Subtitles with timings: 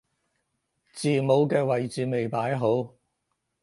[0.93, 2.95] 字母嘅位置未擺好